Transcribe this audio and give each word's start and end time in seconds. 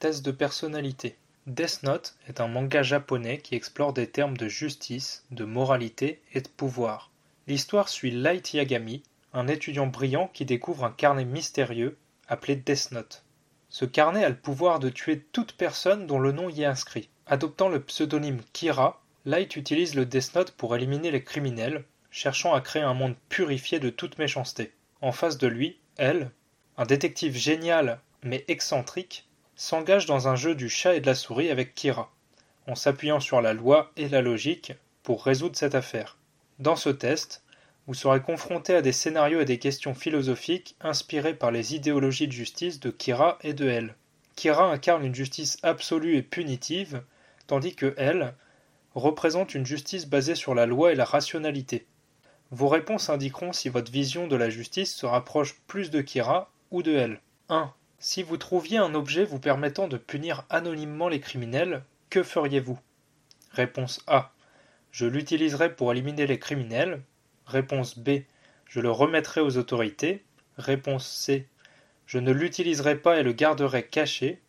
test 0.00 0.24
de 0.24 0.30
personnalité. 0.30 1.16
Death 1.46 1.82
Note 1.82 2.16
est 2.26 2.40
un 2.40 2.48
manga 2.48 2.82
japonais 2.82 3.38
qui 3.38 3.54
explore 3.54 3.92
des 3.92 4.08
termes 4.08 4.36
de 4.36 4.48
justice, 4.48 5.24
de 5.30 5.44
moralité 5.44 6.22
et 6.32 6.40
de 6.40 6.48
pouvoir. 6.48 7.10
L'histoire 7.46 7.90
suit 7.90 8.10
Light 8.10 8.54
Yagami, 8.54 9.02
un 9.34 9.46
étudiant 9.46 9.86
brillant 9.86 10.30
qui 10.32 10.46
découvre 10.46 10.84
un 10.84 10.90
carnet 10.90 11.26
mystérieux 11.26 11.98
appelé 12.28 12.56
Death 12.56 12.92
Note. 12.92 13.24
Ce 13.68 13.84
carnet 13.84 14.24
a 14.24 14.30
le 14.30 14.36
pouvoir 14.36 14.80
de 14.80 14.88
tuer 14.88 15.20
toute 15.32 15.52
personne 15.52 16.06
dont 16.06 16.18
le 16.18 16.32
nom 16.32 16.48
y 16.48 16.62
est 16.62 16.66
inscrit. 16.66 17.10
Adoptant 17.26 17.68
le 17.68 17.82
pseudonyme 17.82 18.40
Kira, 18.54 19.02
Light 19.26 19.54
utilise 19.54 19.94
le 19.94 20.06
Death 20.06 20.34
Note 20.34 20.52
pour 20.52 20.74
éliminer 20.74 21.10
les 21.10 21.22
criminels, 21.22 21.84
cherchant 22.10 22.54
à 22.54 22.62
créer 22.62 22.82
un 22.82 22.94
monde 22.94 23.16
purifié 23.28 23.78
de 23.78 23.90
toute 23.90 24.18
méchanceté. 24.18 24.72
En 25.02 25.12
face 25.12 25.36
de 25.36 25.46
lui, 25.46 25.78
elle, 25.98 26.30
un 26.78 26.86
détective 26.86 27.36
génial 27.36 28.00
mais 28.22 28.44
excentrique, 28.48 29.26
s'engage 29.60 30.06
dans 30.06 30.26
un 30.26 30.36
jeu 30.36 30.54
du 30.54 30.70
chat 30.70 30.94
et 30.94 31.00
de 31.00 31.06
la 31.06 31.14
souris 31.14 31.50
avec 31.50 31.74
Kira, 31.74 32.10
en 32.66 32.74
s'appuyant 32.74 33.20
sur 33.20 33.42
la 33.42 33.52
loi 33.52 33.92
et 33.98 34.08
la 34.08 34.22
logique 34.22 34.72
pour 35.02 35.22
résoudre 35.22 35.54
cette 35.54 35.74
affaire. 35.74 36.16
Dans 36.60 36.76
ce 36.76 36.88
test, 36.88 37.42
vous 37.86 37.92
serez 37.92 38.22
confronté 38.22 38.74
à 38.74 38.80
des 38.80 38.92
scénarios 38.92 39.42
et 39.42 39.44
des 39.44 39.58
questions 39.58 39.92
philosophiques 39.92 40.76
inspirés 40.80 41.34
par 41.34 41.50
les 41.50 41.74
idéologies 41.74 42.26
de 42.26 42.32
justice 42.32 42.80
de 42.80 42.88
Kira 42.88 43.38
et 43.42 43.52
de 43.52 43.68
Elle. 43.68 43.96
Kira 44.34 44.64
incarne 44.72 45.04
une 45.04 45.14
justice 45.14 45.58
absolue 45.62 46.16
et 46.16 46.22
punitive, 46.22 47.02
tandis 47.46 47.74
que 47.74 47.92
Elle 47.98 48.32
représente 48.94 49.54
une 49.54 49.66
justice 49.66 50.06
basée 50.06 50.36
sur 50.36 50.54
la 50.54 50.64
loi 50.64 50.92
et 50.92 50.96
la 50.96 51.04
rationalité. 51.04 51.86
Vos 52.50 52.68
réponses 52.68 53.10
indiqueront 53.10 53.52
si 53.52 53.68
votre 53.68 53.92
vision 53.92 54.26
de 54.26 54.36
la 54.36 54.48
justice 54.48 54.94
se 54.94 55.04
rapproche 55.04 55.60
plus 55.66 55.90
de 55.90 56.00
Kira 56.00 56.50
ou 56.70 56.82
de 56.82 56.94
Elle. 56.94 57.20
1. 57.50 57.70
Si 58.02 58.22
vous 58.22 58.38
trouviez 58.38 58.78
un 58.78 58.94
objet 58.94 59.26
vous 59.26 59.38
permettant 59.38 59.86
de 59.86 59.98
punir 59.98 60.46
anonymement 60.48 61.10
les 61.10 61.20
criminels, 61.20 61.84
que 62.08 62.22
feriez-vous? 62.22 62.78
Réponse 63.52 64.02
A. 64.06 64.32
Je 64.90 65.04
l'utiliserai 65.04 65.76
pour 65.76 65.92
éliminer 65.92 66.26
les 66.26 66.38
criminels. 66.38 67.02
Réponse 67.44 67.98
B. 67.98 68.20
Je 68.64 68.80
le 68.80 68.90
remettrai 68.90 69.42
aux 69.42 69.58
autorités. 69.58 70.24
Réponse 70.56 71.06
C. 71.06 71.46
Je 72.06 72.18
ne 72.18 72.32
l'utiliserai 72.32 72.96
pas 72.96 73.20
et 73.20 73.22
le 73.22 73.34
garderai 73.34 73.86
caché. 73.86 74.40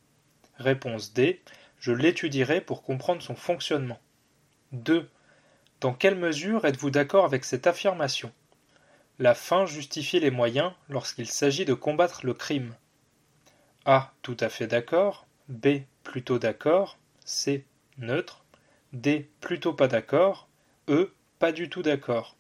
Réponse 0.56 1.12
D. 1.12 1.42
Je 1.78 1.92
l'étudierai 1.92 2.62
pour 2.62 2.84
comprendre 2.84 3.22
son 3.22 3.36
fonctionnement. 3.36 4.00
2. 4.72 5.09
Dans 5.81 5.94
quelle 5.94 6.16
mesure 6.16 6.64
êtes-vous 6.64 6.90
d'accord 6.90 7.25
avec 7.25 7.44
cette 7.44 7.68
affirmation? 7.68 8.31
La 9.20 9.36
fin 9.36 9.66
justifie 9.66 10.22
les 10.22 10.31
moyens 10.31 10.72
lorsqu'il 10.88 11.28
s'agit 11.28 11.66
de 11.66 11.73
combattre 11.73 12.25
le 12.25 12.34
crime. 12.34 12.73
A. 13.86 14.14
Tout 14.22 14.38
à 14.40 14.50
fait 14.50 14.68
d'accord. 14.68 15.26
B. 15.50 15.82
Plutôt 16.04 16.40
d'accord. 16.40 16.98
C. 17.26 17.66
Neutre. 17.98 18.44
D. 18.94 19.30
Plutôt 19.40 19.74
pas 19.74 19.88
d'accord. 19.88 20.48
E. 20.88 21.14
Pas 21.40 21.52
du 21.52 21.70
tout 21.70 21.82
d'accord. 21.82 22.36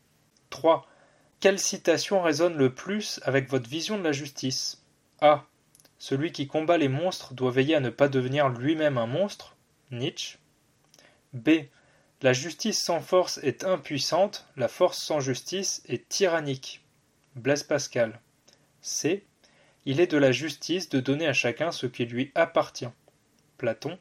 3. 0.51 0.87
Quelle 1.39 1.59
citation 1.59 2.21
résonne 2.21 2.55
le 2.55 2.73
plus 2.73 3.19
avec 3.23 3.49
votre 3.49 3.69
vision 3.69 3.97
de 3.97 4.03
la 4.03 4.11
justice? 4.11 4.83
A. 5.21 5.45
Celui 5.97 6.31
qui 6.31 6.47
combat 6.47 6.77
les 6.77 6.89
monstres 6.89 7.33
doit 7.33 7.51
veiller 7.51 7.75
à 7.75 7.79
ne 7.79 7.89
pas 7.89 8.07
devenir 8.07 8.49
lui-même 8.49 8.97
un 8.97 9.07
monstre. 9.07 9.55
Nietzsche. 9.89 10.37
B. 11.33 11.49
La 12.21 12.33
justice 12.33 12.79
sans 12.79 13.01
force 13.01 13.39
est 13.39 13.63
impuissante, 13.63 14.45
la 14.55 14.67
force 14.67 14.99
sans 14.99 15.19
justice 15.19 15.81
est 15.87 16.07
tyrannique. 16.07 16.83
Blaise 17.35 17.63
Pascal. 17.63 18.19
C. 18.81 19.25
Il 19.85 19.99
est 19.99 20.11
de 20.11 20.17
la 20.17 20.31
justice 20.31 20.89
de 20.89 20.99
donner 20.99 21.27
à 21.27 21.33
chacun 21.33 21.71
ce 21.71 21.87
qui 21.87 22.05
lui 22.05 22.31
appartient. 22.35 22.89
Platon. 23.57 23.97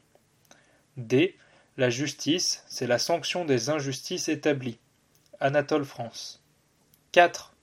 D. 0.97 1.35
La 1.77 1.89
justice, 1.89 2.63
c'est 2.67 2.85
la 2.85 2.99
sanction 2.99 3.45
des 3.45 3.69
injustices 3.69 4.29
établies. 4.29 4.77
Anatole 5.39 5.85
France. 5.85 6.43
4. 7.13 7.55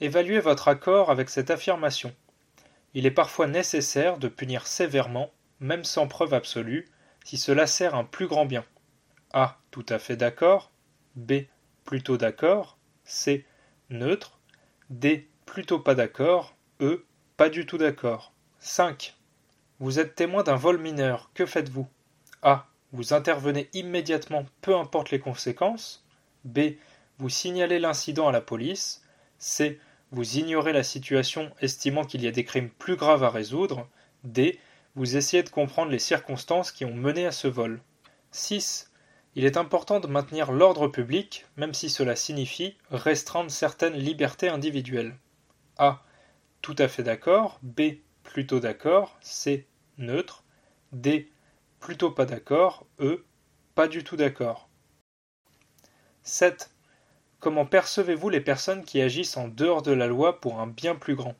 Évaluez 0.00 0.40
votre 0.40 0.68
accord 0.68 1.10
avec 1.10 1.30
cette 1.30 1.50
affirmation. 1.50 2.14
Il 2.92 3.06
est 3.06 3.10
parfois 3.10 3.46
nécessaire 3.46 4.18
de 4.18 4.28
punir 4.28 4.66
sévèrement, 4.66 5.32
même 5.60 5.84
sans 5.84 6.06
preuve 6.06 6.34
absolue, 6.34 6.86
si 7.24 7.38
cela 7.38 7.66
sert 7.66 7.94
un 7.94 8.04
plus 8.04 8.26
grand 8.26 8.44
bien. 8.44 8.66
A. 9.32 9.58
Tout 9.70 9.86
à 9.88 9.98
fait 9.98 10.16
d'accord. 10.16 10.70
B. 11.16 11.44
Plutôt 11.84 12.18
d'accord. 12.18 12.76
C. 13.04 13.46
Neutre. 13.88 14.38
D. 14.90 15.28
Plutôt 15.46 15.78
pas 15.78 15.94
d'accord. 15.94 16.56
E. 16.80 17.06
Pas 17.36 17.48
du 17.48 17.66
tout 17.66 17.78
d'accord. 17.78 18.32
5. 18.60 19.16
Vous 19.80 19.98
êtes 19.98 20.14
témoin 20.14 20.44
d'un 20.44 20.54
vol 20.54 20.78
mineur. 20.78 21.30
Que 21.34 21.46
faites-vous? 21.46 21.88
A. 22.42 22.68
Vous 22.92 23.12
intervenez 23.12 23.68
immédiatement, 23.72 24.46
peu 24.60 24.76
importe 24.76 25.10
les 25.10 25.18
conséquences. 25.18 26.04
B. 26.44 26.60
Vous 27.18 27.28
signalez 27.28 27.80
l'incident 27.80 28.28
à 28.28 28.32
la 28.32 28.40
police. 28.40 29.02
C. 29.38 29.80
Vous 30.12 30.38
ignorez 30.38 30.72
la 30.72 30.84
situation 30.84 31.50
estimant 31.60 32.04
qu'il 32.04 32.22
y 32.22 32.28
a 32.28 32.30
des 32.30 32.44
crimes 32.44 32.70
plus 32.70 32.94
graves 32.94 33.24
à 33.24 33.30
résoudre. 33.30 33.88
D. 34.22 34.60
Vous 34.94 35.16
essayez 35.16 35.42
de 35.42 35.48
comprendre 35.48 35.90
les 35.90 35.98
circonstances 35.98 36.70
qui 36.70 36.84
ont 36.84 36.94
mené 36.94 37.26
à 37.26 37.32
ce 37.32 37.48
vol. 37.48 37.80
6. 38.30 38.92
Il 39.34 39.44
est 39.44 39.56
important 39.56 39.98
de 39.98 40.06
maintenir 40.06 40.52
l'ordre 40.52 40.86
public, 40.86 41.46
même 41.56 41.74
si 41.74 41.90
cela 41.90 42.14
signifie 42.14 42.76
restreindre 42.92 43.50
certaines 43.50 43.96
libertés 43.96 44.48
individuelles. 44.48 45.16
A. 45.78 46.00
Tout 46.64 46.76
à 46.78 46.88
fait 46.88 47.02
d'accord. 47.02 47.58
B. 47.62 47.98
Plutôt 48.22 48.58
d'accord. 48.58 49.18
C. 49.20 49.66
Neutre. 49.98 50.44
D. 50.92 51.30
Plutôt 51.78 52.10
pas 52.10 52.24
d'accord. 52.24 52.86
E. 53.00 53.22
Pas 53.74 53.86
du 53.86 54.02
tout 54.02 54.16
d'accord. 54.16 54.70
7. 56.22 56.70
Comment 57.38 57.66
percevez-vous 57.66 58.30
les 58.30 58.40
personnes 58.40 58.82
qui 58.82 59.02
agissent 59.02 59.36
en 59.36 59.48
dehors 59.48 59.82
de 59.82 59.92
la 59.92 60.06
loi 60.06 60.40
pour 60.40 60.58
un 60.58 60.66
bien 60.66 60.94
plus 60.94 61.14
grand? 61.14 61.34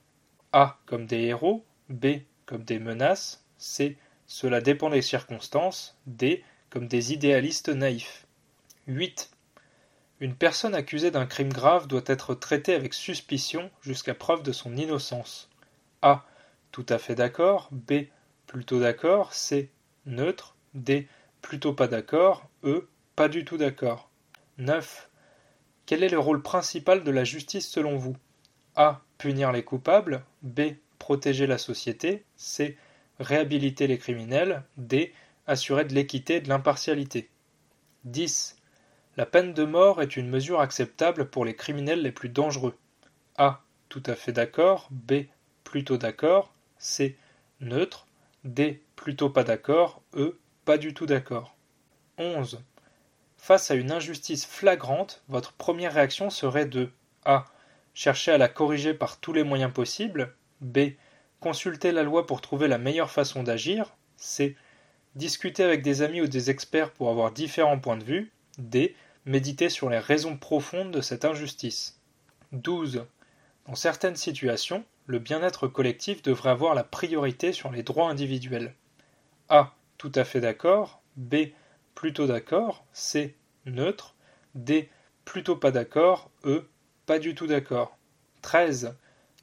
A. 0.53 0.79
Comme 0.85 1.07
des 1.07 1.23
héros. 1.23 1.65
B. 1.89 2.19
Comme 2.45 2.65
des 2.65 2.79
menaces. 2.79 3.47
C. 3.57 3.97
Cela 4.27 4.61
dépend 4.61 4.91
des 4.91 5.01
circonstances. 5.01 5.97
D. 6.05 6.45
Comme 6.69 6.87
des 6.87 7.15
idéalistes 7.15 7.71
naïfs. 7.71 8.27
8. 8.89 9.31
Une 10.21 10.35
personne 10.35 10.75
accusée 10.75 11.11
d'un 11.11 11.27
crime 11.27 11.53
grave 11.53 11.89
doit 11.89 12.05
être 12.07 12.35
traitée 12.35 12.75
avec 12.75 12.95
suspicion 12.95 13.71
jusqu'à 13.83 14.15
preuve 14.15 14.43
de 14.43 14.53
son 14.53 14.77
innocence. 14.77 15.51
A. 16.03 16.25
Tout 16.71 16.87
à 16.89 16.99
fait 16.99 17.15
d'accord. 17.15 17.69
B. 17.73 18.05
Plutôt 18.47 18.81
d'accord. 18.81 19.35
C. 19.35 19.71
Neutre. 20.07 20.55
D. 20.75 21.09
Plutôt 21.43 21.73
pas 21.73 21.89
d'accord. 21.89 22.49
E. 22.63 22.89
Pas 23.17 23.29
du 23.29 23.45
tout 23.45 23.57
d'accord. 23.57 24.09
9. 24.59 25.11
Quel 25.87 26.05
est 26.05 26.09
le 26.09 26.19
rôle 26.19 26.43
principal 26.43 27.03
de 27.03 27.11
la 27.11 27.25
justice 27.25 27.69
selon 27.69 27.97
vous? 27.97 28.17
A. 28.77 29.03
Punir 29.19 29.51
les 29.51 29.65
coupables. 29.65 30.25
B. 30.43 30.61
Protéger 30.99 31.47
la 31.49 31.59
société. 31.59 32.25
C. 32.37 32.79
Réhabiliter 33.19 33.89
les 33.89 33.99
criminels. 33.99 34.63
D. 34.77 35.13
Assurer 35.47 35.85
de 35.85 35.95
l'équité 35.95 36.37
et 36.37 36.41
de 36.41 36.49
l'impartialité. 36.49 37.31
10. 38.05 38.57
La 39.17 39.27
peine 39.27 39.55
de 39.55 39.65
mort 39.65 40.03
est 40.03 40.17
une 40.17 40.29
mesure 40.29 40.61
acceptable 40.61 41.31
pour 41.31 41.45
les 41.45 41.55
criminels 41.55 42.03
les 42.03 42.11
plus 42.11 42.29
dangereux. 42.29 42.77
A. 43.37 43.63
Tout 43.89 44.03
à 44.07 44.17
fait 44.17 44.33
d'accord. 44.33 44.89
B. 44.91 45.27
Plutôt 45.63 45.97
d'accord. 45.99 46.53
C. 46.79 47.17
Neutre. 47.61 48.07
D. 48.43 48.83
Plutôt 48.97 49.31
pas 49.31 49.45
d'accord. 49.45 50.03
E. 50.17 50.37
Pas 50.65 50.79
du 50.79 50.95
tout 50.95 51.07
d'accord. 51.07 51.55
11. 52.19 52.61
Face 53.37 53.71
à 53.71 53.75
une 53.75 53.93
injustice 53.93 54.47
flagrante, 54.47 55.23
votre 55.29 55.53
première 55.53 55.95
réaction 55.95 56.29
serait 56.29 56.67
de 56.67 56.91
A. 57.25 57.45
Chercher 57.93 58.33
à 58.33 58.39
la 58.39 58.49
corriger 58.49 58.95
par 58.95 59.21
tous 59.21 59.33
les 59.33 59.45
moyens 59.45 59.73
possibles. 59.73 60.35
B. 60.61 60.79
Consulter 61.39 61.93
la 61.93 62.03
loi 62.03 62.27
pour 62.27 62.41
trouver 62.41 62.67
la 62.67 62.79
meilleure 62.79 63.13
façon 63.13 63.45
d'agir. 63.45 63.95
C. 64.17 64.57
Discuter 65.15 65.63
avec 65.63 65.83
des 65.83 66.03
amis 66.03 66.21
ou 66.21 66.27
des 66.27 66.51
experts 66.51 66.91
pour 66.91 67.11
avoir 67.11 67.31
différents 67.31 67.79
points 67.79 67.97
de 67.97 68.03
vue. 68.03 68.33
D. 68.59 68.97
Méditer 69.27 69.71
sur 69.71 69.89
les 69.89 69.99
raisons 69.99 70.37
profondes 70.37 70.91
de 70.91 71.01
cette 71.01 71.25
injustice. 71.25 71.99
12. 72.53 73.07
Dans 73.67 73.75
certaines 73.75 74.17
situations, 74.17 74.85
le 75.07 75.19
bien-être 75.19 75.67
collectif 75.67 76.23
devrait 76.23 76.51
avoir 76.51 76.75
la 76.75 76.85
priorité 76.85 77.53
sur 77.53 77.71
les 77.71 77.83
droits 77.83 78.11
individuels. 78.11 78.75
A. 79.49 79.75
Tout 79.97 80.13
à 80.15 80.25
fait 80.25 80.41
d'accord. 80.41 81.01
B 81.17 81.37
plutôt 81.95 82.27
d'accord, 82.27 82.85
C, 82.93 83.35
neutre, 83.67 84.15
D, 84.55 84.89
plutôt 85.25 85.57
pas 85.57 85.71
d'accord, 85.71 86.31
E, 86.45 86.69
pas 87.07 87.19
du 87.19 87.35
tout 87.35 87.47
d'accord. 87.47 87.97
13. 88.43 88.97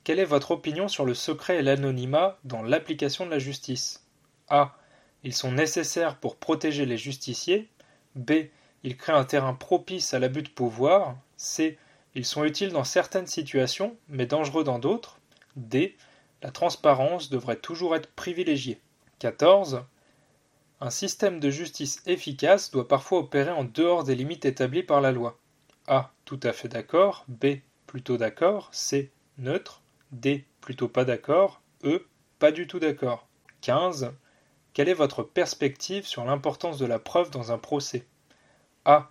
Quelle 0.04 0.19
est 0.19 0.25
votre 0.25 0.51
opinion 0.51 0.88
sur 0.88 1.06
le 1.06 1.13
secret 1.13 1.57
et 1.57 1.62
l'anonymat 1.62 2.38
dans 2.44 2.62
l'application 2.62 3.25
de 3.25 3.31
la 3.31 3.39
justice? 3.39 4.06
A. 4.50 4.75
Ils 5.24 5.34
sont 5.34 5.51
nécessaires 5.51 6.18
pour 6.18 6.38
protéger 6.38 6.86
les 6.86 6.98
justiciers. 6.98 7.69
B. 8.16 8.31
Ils 8.83 8.98
créent 8.98 9.13
un 9.13 9.25
terrain 9.25 9.54
propice 9.54 10.13
à 10.13 10.19
l'abus 10.19 10.42
de 10.42 10.50
pouvoir. 10.50 11.16
C. 11.38 11.78
Ils 12.16 12.25
sont 12.25 12.44
utiles 12.44 12.72
dans 12.72 12.83
certaines 12.83 13.28
situations, 13.28 13.95
mais 14.10 14.25
dangereux 14.25 14.63
dans 14.63 14.80
d'autres. 14.80 15.19
D. 15.56 15.95
La 16.42 16.51
transparence 16.51 17.30
devrait 17.30 17.60
toujours 17.60 17.95
être 17.95 18.10
privilégiée. 18.12 18.81
14. 19.19 19.83
Un 20.80 20.89
système 20.89 21.39
de 21.39 21.51
justice 21.51 22.01
efficace 22.07 22.72
doit 22.72 22.88
parfois 22.88 23.19
opérer 23.19 23.51
en 23.51 23.63
dehors 23.63 24.04
des 24.04 24.16
limites 24.16 24.45
établies 24.45 24.81
par 24.81 25.00
la 25.00 25.12
loi. 25.12 25.38
A. 25.88 26.12
Tout 26.25 26.39
à 26.42 26.54
fait 26.54 26.68
d'accord. 26.68 27.25
B. 27.27 27.57
Plutôt 27.86 28.18
d'accord. 28.18 28.69
C. 28.72 29.12
Neutre. 29.38 29.81
D. 30.12 30.45
Plutôt 30.60 30.88
pas 30.88 31.06
d'accord. 31.06 31.62
E. 31.84 32.07
Pas 32.39 32.51
du 32.51 32.66
tout 32.66 32.80
d'accord. 32.80 33.27
15. 33.62 34.12
Quelle 34.74 34.89
est 34.89 34.95
votre 34.95 35.22
perspective 35.22 36.07
sur 36.07 36.25
l'importance 36.25 36.80
de 36.80 36.88
la 36.88 36.98
preuve 36.98 37.30
dans 37.30 37.51
un 37.51 37.60
procès? 37.60 38.06
A. 38.86 39.10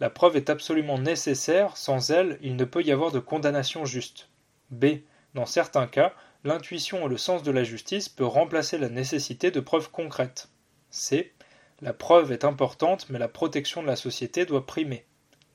La 0.00 0.10
preuve 0.10 0.36
est 0.36 0.50
absolument 0.50 0.98
nécessaire, 0.98 1.76
sans 1.76 2.10
elle, 2.10 2.38
il 2.42 2.56
ne 2.56 2.64
peut 2.64 2.82
y 2.82 2.92
avoir 2.92 3.12
de 3.12 3.18
condamnation 3.18 3.84
juste. 3.84 4.28
B. 4.70 4.86
Dans 5.34 5.46
certains 5.46 5.86
cas, 5.86 6.14
l'intuition 6.44 7.06
et 7.06 7.08
le 7.08 7.18
sens 7.18 7.42
de 7.42 7.50
la 7.50 7.64
justice 7.64 8.08
peut 8.08 8.26
remplacer 8.26 8.78
la 8.78 8.88
nécessité 8.88 9.50
de 9.50 9.60
preuves 9.60 9.90
concrètes. 9.90 10.48
C. 10.90 11.32
La 11.80 11.92
preuve 11.92 12.32
est 12.32 12.44
importante, 12.44 13.06
mais 13.10 13.18
la 13.18 13.28
protection 13.28 13.82
de 13.82 13.86
la 13.86 13.96
société 13.96 14.46
doit 14.46 14.66
primer. 14.66 15.04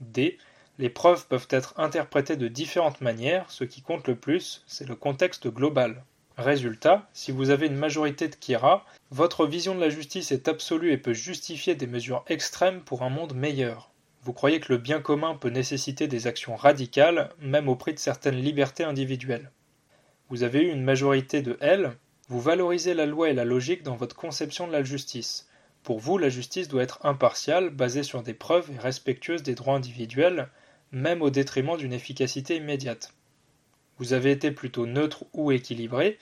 D. 0.01 0.38
Les 0.77 0.89
preuves 0.89 1.27
peuvent 1.27 1.48
être 1.50 1.74
interprétées 1.77 2.38
de 2.38 2.48
différentes 2.48 3.01
manières, 3.01 3.50
ce 3.50 3.63
qui 3.63 3.81
compte 3.81 4.07
le 4.07 4.15
plus, 4.15 4.63
c'est 4.68 4.88
le 4.88 4.95
contexte 4.95 5.48
global. 5.48 6.03
Résultat, 6.38 7.10
si 7.13 7.31
vous 7.31 7.50
avez 7.50 7.66
une 7.66 7.75
majorité 7.75 8.28
de 8.28 8.36
Kira, 8.36 8.86
votre 9.10 9.48
vision 9.48 9.74
de 9.74 9.80
la 9.80 9.89
justice 9.89 10.31
est 10.31 10.48
absolue 10.48 10.92
et 10.92 10.98
peut 11.00 11.13
justifier 11.13 11.74
des 11.74 11.88
mesures 11.88 12.24
extrêmes 12.28 12.81
pour 12.81 13.01
un 13.01 13.10
monde 13.10 13.34
meilleur. 13.34 13.89
Vous 14.22 14.34
croyez 14.34 14.60
que 14.60 14.72
le 14.72 14.78
bien 14.78 15.00
commun 15.00 15.34
peut 15.34 15.50
nécessiter 15.50 16.07
des 16.07 16.28
actions 16.28 16.56
radicales, 16.56 17.31
même 17.42 17.68
au 17.68 17.75
prix 17.75 17.95
de 17.95 18.00
certaines 18.00 18.39
libertés 18.39 18.84
individuelles. 18.84 19.50
Vous 20.30 20.44
avez 20.44 20.62
eu 20.62 20.72
une 20.72 20.84
majorité 20.84 21.42
de 21.42 21.57
L, 21.60 21.98
vous 22.30 22.39
valorisez 22.39 22.94
la 22.94 23.07
loi 23.07 23.30
et 23.30 23.34
la 23.34 23.45
logique 23.45 23.81
dans 23.81 23.95
votre 23.95 24.16
conception 24.16 24.68
de 24.68 24.74
la 24.74 24.84
justice. 24.84 25.50
Pour 25.81 25.98
vous, 25.98 26.19
la 26.19 26.30
justice 26.30 26.68
doit 26.68 26.84
être 26.84 27.04
impartiale, 27.04 27.72
basée 27.72 28.04
sur 28.04 28.22
des 28.22 28.36
preuves 28.36 28.69
et 28.72 28.78
respectueuse 28.78 29.42
des 29.42 29.56
droits 29.56 29.75
individuels, 29.75 30.50
même 30.92 31.24
au 31.24 31.31
détriment 31.31 31.78
d'une 31.78 31.94
efficacité 31.94 32.57
immédiate. 32.57 33.13
Vous 33.99 34.13
avez 34.13 34.31
été 34.31 34.51
plutôt 34.51 34.85
neutre 34.85 35.25
ou 35.33 35.51
équilibré, 35.51 36.17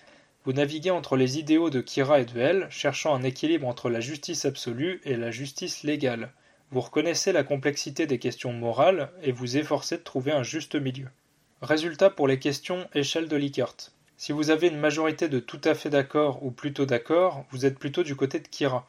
vous 0.46 0.54
naviguez 0.54 0.92
entre 0.92 1.18
les 1.18 1.40
idéaux 1.40 1.72
de 1.72 1.82
Kira 1.82 2.20
et 2.20 2.26
de 2.26 2.40
L, 2.40 2.68
cherchant 2.70 3.16
un 3.16 3.24
équilibre 3.24 3.68
entre 3.68 3.90
la 3.90 4.00
justice 4.00 4.46
absolue 4.46 5.02
et 5.04 5.18
la 5.18 5.32
justice 5.32 5.82
légale. 5.82 6.32
Vous 6.70 6.82
reconnaissez 6.82 7.32
la 7.32 7.44
complexité 7.44 8.06
des 8.06 8.20
questions 8.20 8.54
morales 8.54 9.12
et 9.24 9.32
vous 9.32 9.58
efforcez 9.58 9.98
de 9.98 10.04
trouver 10.04 10.32
un 10.32 10.44
juste 10.44 10.76
milieu. 10.76 11.08
Résultat 11.64 12.12
pour 12.12 12.28
les 12.28 12.38
questions 12.38 12.88
échelle 12.94 13.28
de 13.28 13.36
Likert. 13.36 13.76
Si 14.18 14.32
vous 14.32 14.52
avez 14.52 14.68
une 14.68 14.78
majorité 14.78 15.30
de 15.30 15.40
tout 15.40 15.62
à 15.64 15.74
fait 15.74 15.90
d'accord 15.90 16.46
ou 16.46 16.52
plutôt 16.52 16.86
d'accord, 16.86 17.46
vous 17.50 17.66
êtes 17.66 17.80
plutôt 17.80 18.04
du 18.04 18.16
côté 18.16 18.40
de 18.40 18.48
Kira. 18.48 18.88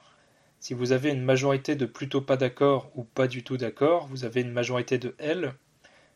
Si 0.61 0.75
vous 0.75 0.93
avez 0.93 1.11
une 1.11 1.23
majorité 1.23 1.75
de 1.75 1.87
plutôt 1.87 2.21
pas 2.21 2.37
d'accord 2.37 2.91
ou 2.95 3.05
pas 3.05 3.29
du 3.29 3.43
tout 3.43 3.57
d'accord, 3.57 4.09
vous 4.09 4.25
avez 4.25 4.43
une 4.43 4.53
majorité 4.53 4.99
de 4.99 5.15
L. 5.19 5.55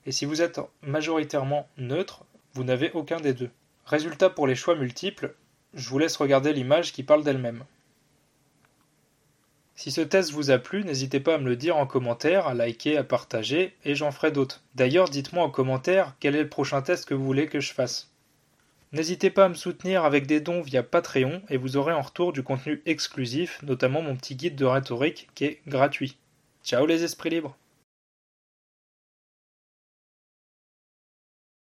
Et 0.06 0.12
si 0.12 0.26
vous 0.26 0.42
êtes 0.42 0.60
majoritairement 0.82 1.66
neutre, 1.78 2.24
vous 2.54 2.64
n'avez 2.64 2.90
aucun 2.92 3.20
des 3.20 3.34
deux. 3.34 3.50
Résultat 3.86 4.30
pour 4.30 4.46
les 4.46 4.54
choix 4.54 4.74
multiples, 4.74 5.34
je 5.74 5.88
vous 5.88 5.98
laisse 5.98 6.16
regarder 6.16 6.52
l'image 6.52 6.92
qui 6.92 7.02
parle 7.02 7.24
d'elle-même. 7.24 7.64
Si 9.76 9.90
ce 9.90 10.00
test 10.00 10.32
vous 10.32 10.50
a 10.50 10.58
plu, 10.58 10.84
n'hésitez 10.84 11.20
pas 11.20 11.36
à 11.36 11.38
me 11.38 11.48
le 11.48 11.56
dire 11.56 11.76
en 11.76 11.86
commentaire, 11.86 12.46
à 12.46 12.54
liker, 12.54 12.98
à 12.98 13.04
partager, 13.04 13.74
et 13.84 13.94
j'en 13.94 14.10
ferai 14.10 14.30
d'autres. 14.30 14.62
D'ailleurs, 14.74 15.08
dites-moi 15.08 15.42
en 15.42 15.50
commentaire 15.50 16.14
quel 16.20 16.36
est 16.36 16.42
le 16.42 16.48
prochain 16.48 16.82
test 16.82 17.06
que 17.06 17.14
vous 17.14 17.24
voulez 17.24 17.46
que 17.46 17.60
je 17.60 17.72
fasse. 17.72 18.10
N'hésitez 18.92 19.30
pas 19.30 19.44
à 19.44 19.48
me 19.48 19.54
soutenir 19.54 20.04
avec 20.04 20.26
des 20.26 20.40
dons 20.40 20.60
via 20.60 20.82
Patreon 20.82 21.42
et 21.48 21.56
vous 21.56 21.76
aurez 21.76 21.92
en 21.92 22.02
retour 22.02 22.32
du 22.32 22.42
contenu 22.42 22.82
exclusif, 22.86 23.62
notamment 23.62 24.02
mon 24.02 24.16
petit 24.16 24.34
guide 24.34 24.56
de 24.56 24.64
rhétorique 24.64 25.28
qui 25.34 25.44
est 25.44 25.60
gratuit. 25.66 26.18
Ciao 26.64 26.84
les 26.86 27.04
esprits 27.04 27.30
libres 27.30 27.56